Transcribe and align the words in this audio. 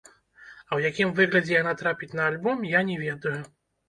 А 0.09 0.69
ў 0.77 0.91
якім 0.91 1.11
выглядзе 1.19 1.53
яна 1.61 1.73
трапіць 1.81 2.09
на 2.21 2.23
альбом, 2.31 2.65
я 2.71 2.81
не 2.89 2.97
ведаю. 3.03 3.35